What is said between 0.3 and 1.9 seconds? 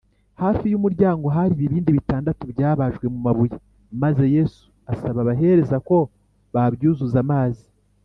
Hafi y’umuryango hari ibibindi